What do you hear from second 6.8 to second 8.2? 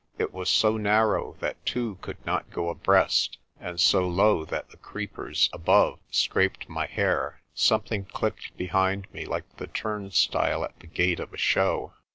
hair. Something